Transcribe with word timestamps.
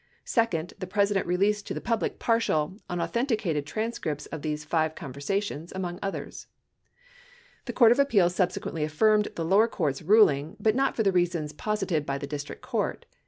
Second, 0.25 0.73
the 0.79 0.87
Presi 0.87 1.13
dent 1.13 1.27
released 1.27 1.67
to 1.67 1.75
the 1.75 1.79
public 1.79 2.17
partial, 2.17 2.75
unauthenticated 2.89 3.67
transcripts 3.67 4.25
of 4.25 4.41
these 4.41 4.65
five 4.65 4.95
conversations, 4.95 5.71
among 5.73 5.99
others. 6.01 6.47
The 7.65 7.73
Court 7.73 7.91
of 7.91 7.99
Appeals 7.99 8.33
subsequently 8.33 8.83
affirmed 8.83 9.27
the 9.35 9.45
lower 9.45 9.67
court's 9.67 10.01
ruling, 10.01 10.57
but 10.59 10.73
not 10.73 10.95
for 10.95 11.03
the 11.03 11.11
reasons 11.11 11.53
posited 11.53 12.03
by 12.07 12.17
the 12.17 12.25
district 12.25 12.63
court. 12.63 13.05